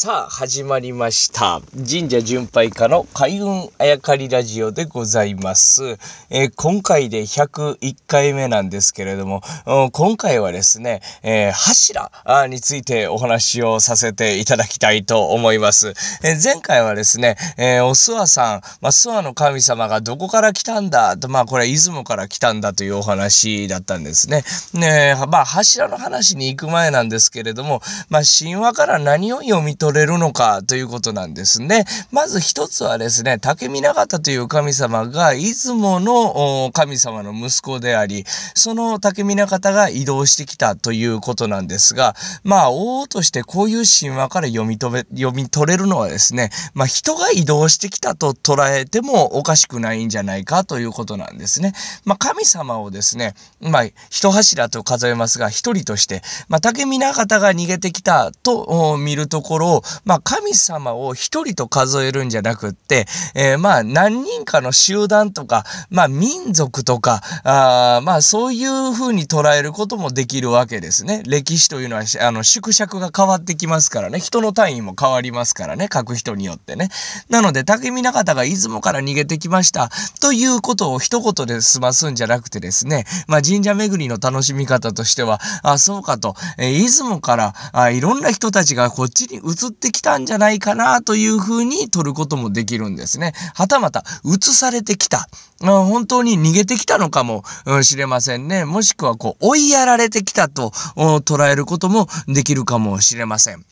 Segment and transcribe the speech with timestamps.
[0.00, 1.60] さあ、始まりました。
[1.74, 5.98] 神社巡拝家の開運あやかりラジオでございます。
[6.30, 9.42] えー、今回で101回目なんですけれども、
[9.90, 12.12] 今回はですね、えー、柱
[12.46, 15.88] についてお話をさせていただきたいと思います。
[16.22, 24.44] えー、前回はですね、えお諏訪さん、まあ、諏訪の神様がどこから来たんだと、まあ、これは出雲から来たんだというお話だったんですね。
[24.74, 31.86] ねまあ、柱の話に行く前なんですけれども、まあ、神話から何を読み取取れるのかということなんですね。
[32.12, 42.14] まず一つはですね、竹見長田という神様が出雲の神様の息子であり、その竹見長田が移動してきたということなんですが、
[42.44, 51.72] まあ、王としてこういう神話から読み取、読み取れるのはですね、まあ、人が移動してきたと捉えてもおかしくないんじゃないかということなんですね。
[52.04, 71.22] まあ、神様をですね、まあ、一柱と数えますが、一人として、まあ、竹見長田が逃げてきたと見るところを、まあ、神様を一人と数えるんじゃなくって、えー、まあ、何人かの集団とか、まあ、民族とか、あまあ、そういう風に捉えることもできるわけですね。
[71.26, 74.18] 歴史というのは、あの、縮尺が変わってきますからね。
[74.18, 75.88] 人の単位も変わりますからね。
[75.92, 76.88] 書く人によってね。
[77.28, 79.90] なので、竹見方が出雲から逃げてきました。
[80.20, 93.32] ということを一言で済ますんじゃなくてですね、まあ、神社巡りの楽しみ方としては、あ、そうかと、えー、出雲から、あ、いろんな人たちがこっちに移ってきたんじゃないかなというふうに取ることもできるんですね。
[93.54, 95.28] はたまた、移されてきた。
[95.60, 97.42] 本当に逃げてきたのかも
[97.82, 98.64] しれませんね。
[98.64, 103.64] もしくは、こう、追いやられてきたと捉えることもできるかもしれません。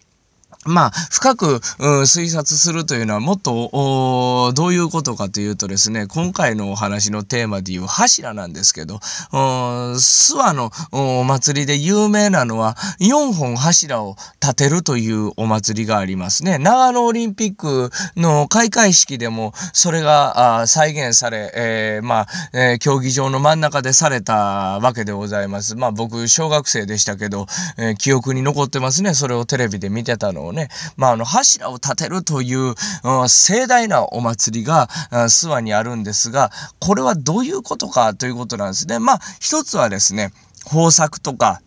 [0.67, 1.61] まあ、深くう、
[2.03, 8.97] 推察するというのはもっと、どういうことかというとですね、今回のお話のテーマでいう柱なんですけど、
[9.33, 16.59] 諏訪のお祭りで有名なのは、4本柱を立てるというお祭りがありますね。
[16.59, 25.77] 長野オリンピックの開会式でも、それが再現され、えー、まあ、えー、競技場の真ん中でされたわけでございます。
[25.77, 27.47] まあ、僕、小学生でしたけど、
[27.77, 29.15] えー、記憶に残ってますね。
[29.15, 32.75] それをテレビで見てたのをね、ねまあ、あの、柱を立てるという、
[33.05, 36.51] うん、盛大なお祭りが、諏訪にあるんですが、
[36.81, 38.99] これはどういうことかということなんですね。
[38.99, 40.33] まあ、一つはですね、
[40.73, 41.61] 豊作とか、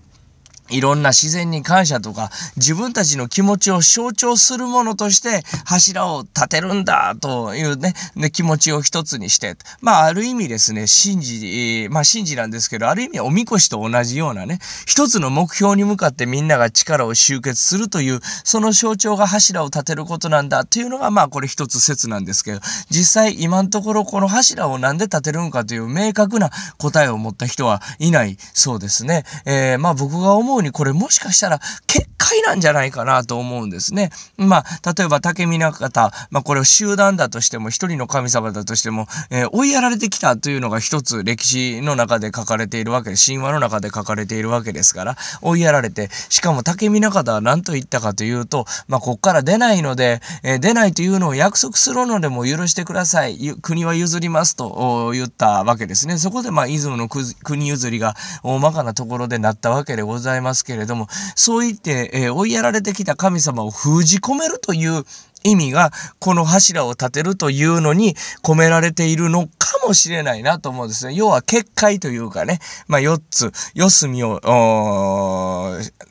[0.69, 22.59] いろんな自然に感謝とか、自分たちの気持ちを象徴するものとして柱を立てるんだというね、ね気持ちを一つにして、まあある意味ですね、信じ、まあ信じなんですけど、ある意味おみこしと同じようなね、一つの目標に向かってみんなが力を集結するという、その象徴が柱を立てることなんだというのがまあこれ一つ説なんですけど、
[22.89, 29.23] 実際今のところこの柱をなんで立てるんかという明確な答えを持った人はいないそうですね。
[29.45, 34.11] えー、まあ僕が思うにこれもしかしたら結界なんじゃないかなと思うんですね。
[34.37, 53.55] まあ、例えば竹見方、まあこれを集団だとしても、一人の神様だとしても、えー、追いやられてきたというのが一つ歴史の中で書かれているわけで、神話の中で書かれているわけですから、追いやられて、しかも竹見方は何と言ったかというと、まあこっから出ないので、えー、出ないというのを約束するのでも許してください。
[53.61, 56.17] 国は譲りますと言ったわけですね。
[56.17, 65.03] そこでまあ出雲の国譲りが大まかなところでなったわけでございますますけれども、そう言って、えー、追いやられてきた神様を封じ込めるという
[65.43, 71.13] 意味が、この柱を立てるというのに込められているのかもしれないなと思うんですね。
[71.13, 74.39] 要は結界というかね、まあ4つ、四隅を、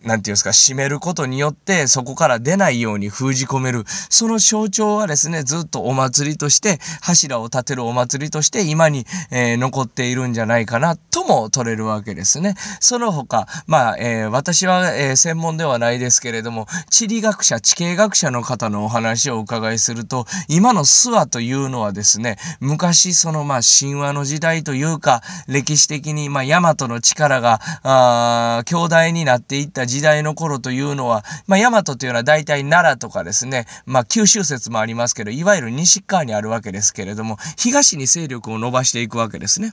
[0.04, 3.84] なんていうんですか、締めることによって、そこから出ないように封じ込める。
[4.08, 12.54] その象徴はですね、ずっとお祭りとして、柱を立てるお祭りとして今に、えー、残っているんじゃないかなとも取れるわけですね。
[12.80, 39.72] その他、まあ、えー、私は、えー、専門ではないですけれども、地理学者、地形学者の方のお話をお伺いすると、今の諏訪というのはですね、昔そのまあ神話の時代というか、歴史的にまあ大和の力が、あ強大になっていった時代の頃というのは、まあ大和というのは大体奈良とかですね、まあ九州説もありますけど、いわゆる西側にあるわけですけれども、東に勢力を伸ばしていくわけですね。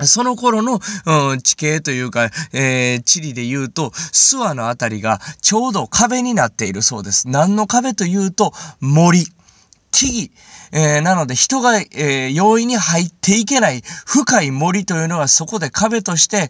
[0.00, 7.28] その頃の、うん、地形というか、えー、地理で言うと、諏訪の辺りがちょうど壁になっているそうです。
[7.28, 9.26] 何の壁というと、森、
[9.90, 16.48] 木々、えー、なので人が、えー、容易に入っていけない深い森というのはそこで壁として、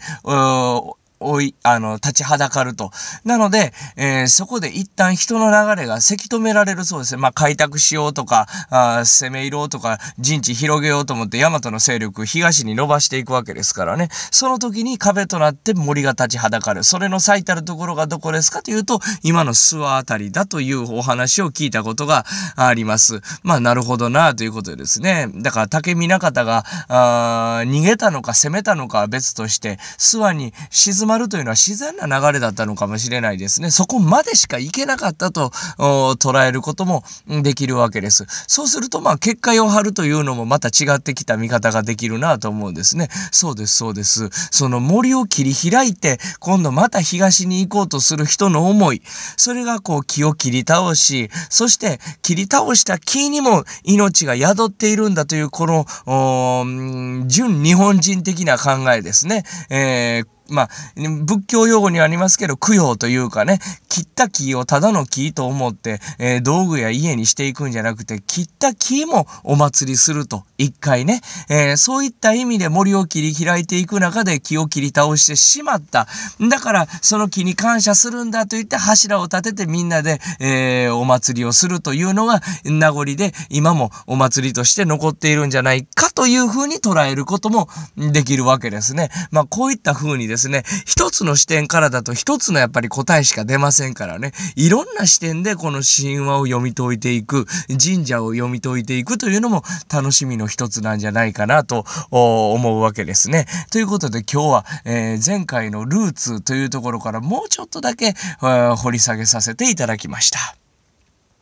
[1.24, 2.90] おい、あの、立ちはだかると。
[3.24, 7.20] なので、えー、そこで一旦人の流れがせき止められるそうですね。
[7.20, 14.08] まあ、開拓しようとか、あ攻め入ろうとか、陣地広げようと思って、大和の勢力東に伸ばしていくわけですからね。
[14.30, 16.84] その時に壁となって森が立ちはだかる。
[16.84, 22.24] それの最たるところがどこですかというと、今の諏訪あたりだというお話を聞いたことが
[22.56, 23.20] あります。
[23.42, 25.28] まあ、なるほどな、ということでですね。
[25.36, 33.70] だから、竹見中田が、あ逃げたのか攻めたのかは別として、諏訪に静まるというのは自然な流れだったのかもしれないですね。
[33.70, 37.04] そこまでしか行けなかったと捉えることも
[37.42, 38.26] できるわけです。
[38.46, 43.08] そうすると、まあ、結界を張るというのもまた違ってきた見方ができるなと思うんですね。
[43.30, 44.28] そうです、そうです。
[44.50, 49.02] その森を切り開いて、今度また東に行こうとする人の思い。
[49.36, 59.44] それがこう木を切り倒し、そして切り倒した木にも命が宿っているんだという、この、純日本人的な考えですね。
[59.70, 63.58] えーまあ、仏教用語にはありますけど、供養というかね、
[63.88, 76.06] 切った木をただの木と思って、えー、道具や家にしていくんじゃなくて、切った木もお祭りすると、一回ね、えー、そういった意味で森を切り開いていく中で木を切り倒してしまった。
[76.40, 89.10] だから、その木に感謝するんだと言って柱を立ててみんなで、えー、お祭りをするというのが名残で、今もお祭りとして残っているんじゃないかというふうに捉えることもできるわけですね。
[89.30, 99.62] まあ、こういったふうにですね、ですね一つの視点からだと一つのやっぱり答えしか出ませんからね、いろんな視点でこの神話を読み解いていく、神社を読み解いていくというのも
[99.92, 103.46] 楽しみの一つなんじゃないかなと思うわけですね。
[103.70, 110.61] ということで今日は、えー、前回のルーツというところからもうちょっとだけ、掘り下げさせていただきました。